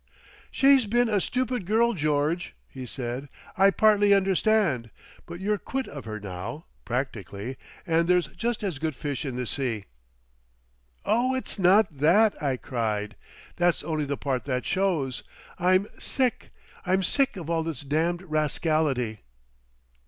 [0.49, 4.89] "She's been a stupid girl, George," he said; "I partly understand.
[5.27, 9.45] But you're quit of her now, practically, and there's just as good fish in the
[9.45, 9.85] sea—"
[11.05, 11.35] "Oh!
[11.35, 13.15] it's not that!" I cried.
[13.57, 15.21] "That's only the part that shows.
[15.59, 19.19] I'm sick—I'm sick of all this damned rascality."